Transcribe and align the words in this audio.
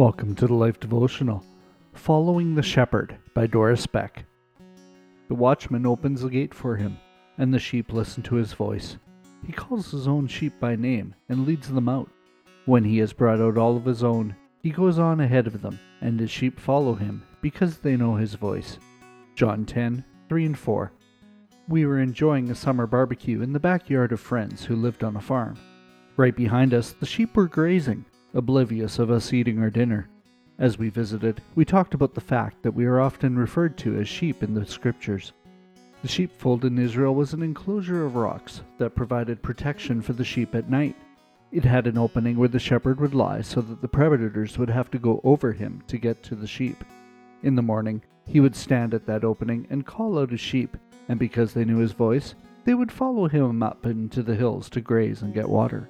Welcome 0.00 0.34
to 0.36 0.46
the 0.46 0.54
Life 0.54 0.80
Devotional, 0.80 1.44
Following 1.92 2.54
the 2.54 2.62
Shepherd 2.62 3.18
by 3.34 3.46
Doris 3.46 3.86
Beck. 3.86 4.24
The 5.28 5.34
watchman 5.34 5.84
opens 5.84 6.22
the 6.22 6.30
gate 6.30 6.54
for 6.54 6.74
him, 6.74 6.96
and 7.36 7.52
the 7.52 7.58
sheep 7.58 7.92
listen 7.92 8.22
to 8.22 8.36
his 8.36 8.54
voice. 8.54 8.96
He 9.44 9.52
calls 9.52 9.90
his 9.90 10.08
own 10.08 10.26
sheep 10.26 10.54
by 10.58 10.74
name 10.74 11.14
and 11.28 11.44
leads 11.44 11.68
them 11.68 11.86
out. 11.86 12.08
When 12.64 12.82
he 12.82 12.96
has 12.96 13.12
brought 13.12 13.42
out 13.42 13.58
all 13.58 13.76
of 13.76 13.84
his 13.84 14.02
own, 14.02 14.34
he 14.62 14.70
goes 14.70 14.98
on 14.98 15.20
ahead 15.20 15.46
of 15.46 15.60
them, 15.60 15.78
and 16.00 16.18
his 16.18 16.30
sheep 16.30 16.58
follow 16.58 16.94
him 16.94 17.22
because 17.42 17.76
they 17.76 17.94
know 17.94 18.14
his 18.14 18.36
voice. 18.36 18.78
John 19.34 19.66
10 19.66 20.02
3 20.30 20.46
and 20.46 20.58
4. 20.58 20.92
We 21.68 21.84
were 21.84 22.00
enjoying 22.00 22.50
a 22.50 22.54
summer 22.54 22.86
barbecue 22.86 23.42
in 23.42 23.52
the 23.52 23.60
backyard 23.60 24.12
of 24.12 24.20
friends 24.20 24.64
who 24.64 24.76
lived 24.76 25.04
on 25.04 25.16
a 25.16 25.20
farm. 25.20 25.58
Right 26.16 26.34
behind 26.34 26.72
us, 26.72 26.92
the 26.92 27.04
sheep 27.04 27.36
were 27.36 27.48
grazing 27.48 28.06
oblivious 28.34 28.98
of 28.98 29.10
us 29.10 29.32
eating 29.32 29.58
our 29.58 29.70
dinner. 29.70 30.08
As 30.58 30.78
we 30.78 30.90
visited, 30.90 31.40
we 31.54 31.64
talked 31.64 31.94
about 31.94 32.14
the 32.14 32.20
fact 32.20 32.62
that 32.62 32.74
we 32.74 32.84
are 32.84 33.00
often 33.00 33.38
referred 33.38 33.78
to 33.78 33.98
as 33.98 34.08
sheep 34.08 34.42
in 34.42 34.54
the 34.54 34.66
scriptures. 34.66 35.32
The 36.02 36.08
sheepfold 36.08 36.64
in 36.64 36.78
Israel 36.78 37.14
was 37.14 37.32
an 37.32 37.42
enclosure 37.42 38.04
of 38.04 38.14
rocks 38.14 38.62
that 38.78 38.94
provided 38.94 39.42
protection 39.42 40.00
for 40.00 40.12
the 40.12 40.24
sheep 40.24 40.54
at 40.54 40.70
night. 40.70 40.96
It 41.52 41.64
had 41.64 41.86
an 41.86 41.98
opening 41.98 42.36
where 42.36 42.48
the 42.48 42.58
shepherd 42.58 43.00
would 43.00 43.14
lie 43.14 43.40
so 43.40 43.60
that 43.60 43.82
the 43.82 43.88
predators 43.88 44.56
would 44.56 44.70
have 44.70 44.90
to 44.92 44.98
go 44.98 45.20
over 45.24 45.52
him 45.52 45.82
to 45.88 45.98
get 45.98 46.22
to 46.24 46.34
the 46.34 46.46
sheep. 46.46 46.84
In 47.42 47.54
the 47.54 47.62
morning, 47.62 48.02
he 48.26 48.40
would 48.40 48.54
stand 48.54 48.94
at 48.94 49.06
that 49.06 49.24
opening 49.24 49.66
and 49.70 49.84
call 49.84 50.18
out 50.18 50.30
his 50.30 50.40
sheep, 50.40 50.76
and 51.08 51.18
because 51.18 51.52
they 51.52 51.64
knew 51.64 51.78
his 51.78 51.92
voice, 51.92 52.34
they 52.64 52.74
would 52.74 52.92
follow 52.92 53.26
him 53.26 53.62
up 53.62 53.84
into 53.84 54.22
the 54.22 54.36
hills 54.36 54.70
to 54.70 54.80
graze 54.80 55.22
and 55.22 55.34
get 55.34 55.48
water. 55.48 55.88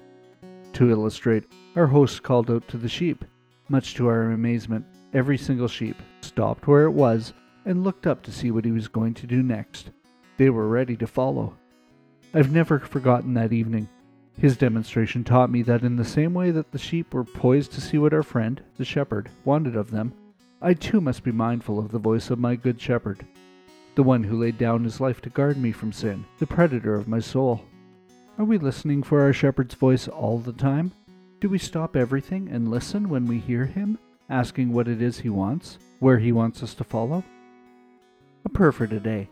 To 0.73 0.89
illustrate, 0.89 1.43
our 1.75 1.87
host 1.87 2.23
called 2.23 2.49
out 2.49 2.67
to 2.69 2.77
the 2.77 2.89
sheep. 2.89 3.25
Much 3.69 3.93
to 3.95 4.07
our 4.07 4.31
amazement, 4.31 4.85
every 5.13 5.37
single 5.37 5.67
sheep 5.67 5.97
stopped 6.21 6.67
where 6.67 6.83
it 6.83 6.91
was 6.91 7.33
and 7.65 7.83
looked 7.83 8.07
up 8.07 8.23
to 8.23 8.31
see 8.31 8.51
what 8.51 8.65
he 8.65 8.71
was 8.71 8.87
going 8.87 9.13
to 9.15 9.27
do 9.27 9.43
next. 9.43 9.91
They 10.37 10.49
were 10.49 10.67
ready 10.67 10.95
to 10.97 11.07
follow. 11.07 11.55
I've 12.33 12.51
never 12.51 12.79
forgotten 12.79 13.33
that 13.35 13.53
evening. 13.53 13.89
His 14.37 14.57
demonstration 14.57 15.23
taught 15.23 15.51
me 15.51 15.61
that 15.63 15.83
in 15.83 15.97
the 15.97 16.05
same 16.05 16.33
way 16.33 16.51
that 16.51 16.71
the 16.71 16.79
sheep 16.79 17.13
were 17.13 17.25
poised 17.25 17.73
to 17.73 17.81
see 17.81 17.97
what 17.97 18.13
our 18.13 18.23
friend, 18.23 18.63
the 18.77 18.85
shepherd, 18.85 19.29
wanted 19.45 19.75
of 19.75 19.91
them, 19.91 20.13
I 20.61 20.73
too 20.73 21.01
must 21.01 21.23
be 21.23 21.31
mindful 21.31 21.79
of 21.79 21.91
the 21.91 21.99
voice 21.99 22.29
of 22.29 22.39
my 22.39 22.55
good 22.55 22.79
shepherd, 22.79 23.25
the 23.95 24.03
one 24.03 24.23
who 24.23 24.39
laid 24.39 24.57
down 24.57 24.83
his 24.83 25.01
life 25.01 25.21
to 25.21 25.29
guard 25.29 25.57
me 25.57 25.71
from 25.71 25.91
sin, 25.91 26.25
the 26.39 26.47
predator 26.47 26.95
of 26.95 27.07
my 27.07 27.19
soul. 27.19 27.65
Are 28.37 28.45
we 28.45 28.57
listening 28.57 29.03
for 29.03 29.21
our 29.21 29.33
shepherd's 29.33 29.75
voice 29.75 30.07
all 30.07 30.39
the 30.39 30.53
time? 30.53 30.93
Do 31.41 31.49
we 31.49 31.59
stop 31.59 31.97
everything 31.97 32.47
and 32.49 32.71
listen 32.71 33.09
when 33.09 33.27
we 33.27 33.39
hear 33.39 33.65
him, 33.65 33.99
asking 34.29 34.71
what 34.71 34.87
it 34.87 35.01
is 35.01 35.19
he 35.19 35.29
wants, 35.29 35.77
where 35.99 36.17
he 36.17 36.31
wants 36.31 36.63
us 36.63 36.73
to 36.75 36.85
follow? 36.85 37.25
A 38.45 38.49
prayer 38.49 38.71
for 38.71 38.87
today. 38.87 39.29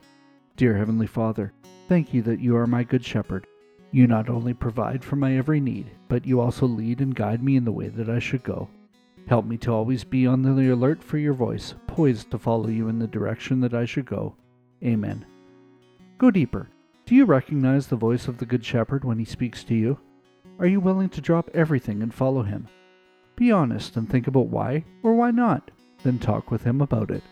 Dear 0.58 0.76
Heavenly 0.76 1.08
Father, 1.08 1.54
thank 1.88 2.14
you 2.14 2.22
that 2.24 2.42
you 2.42 2.58
are 2.58 2.68
my 2.68 2.84
good 2.84 3.04
shepherd. 3.04 3.48
You 3.92 4.06
not 4.06 4.30
only 4.30 4.54
provide 4.54 5.04
for 5.04 5.16
my 5.16 5.38
every 5.38 5.62
need, 5.62 5.90
but 6.10 6.26
you 6.26 6.42
also 6.42 6.66
lead 6.68 7.00
and 7.00 7.16
guide 7.16 7.42
me 7.42 7.56
in 7.56 7.64
the 7.64 7.72
way 7.72 7.88
that 7.88 8.10
I 8.10 8.20
should 8.20 8.44
go. 8.44 8.68
Help 9.28 9.46
me 9.46 9.58
to 9.60 9.72
always 9.72 10.04
be 10.04 10.28
on 10.28 10.42
the 10.42 10.74
alert 10.74 11.02
for 11.02 11.18
your 11.18 11.34
voice, 11.34 11.74
poised 11.88 12.30
to 12.32 12.38
follow 12.38 12.68
you 12.68 12.90
in 12.90 13.00
the 13.00 13.08
direction 13.08 13.62
that 13.62 13.74
I 13.74 13.86
should 13.86 14.06
go. 14.06 14.36
Amen. 14.84 15.26
Go 16.18 16.30
deeper 16.32 16.68
do 17.10 17.16
you 17.16 17.26
recognize 17.26 17.88
the 17.88 17.96
voice 17.96 18.28
of 18.28 18.38
the 18.38 18.46
Good 18.46 18.64
Shepherd 18.64 19.04
when 19.04 19.18
he 19.18 19.26
speaks 19.26 19.64
to 19.64 19.74
you? 19.74 20.00
Are 20.60 20.68
you 20.68 20.80
willing 20.80 21.10
to 21.10 21.22
drop 21.22 21.50
everything 21.56 22.04
and 22.04 22.14
follow 22.14 22.44
him? 22.44 22.68
Be 23.36 23.52
honest 23.52 23.98
and 23.98 24.08
think 24.08 24.28
about 24.28 24.50
why 24.50 24.86
or 25.02 25.16
why 25.16 25.32
not, 25.32 25.72
then 26.04 26.20
talk 26.20 26.52
with 26.52 26.62
him 26.62 26.82
about 26.82 27.10
it. 27.10 27.24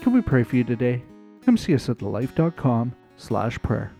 Can 0.00 0.12
we 0.12 0.22
pray 0.22 0.44
for 0.44 0.54
you 0.54 0.62
today? 0.62 1.02
Come 1.44 1.56
see 1.56 1.74
us 1.74 1.88
at 1.88 1.98
thelife.com 1.98 2.94
slash 3.16 3.60
prayer. 3.62 3.90